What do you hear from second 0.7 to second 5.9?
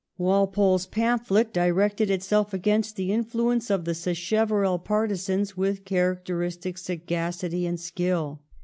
pamphlet directed itself against the influence of the Sacheverell partisans with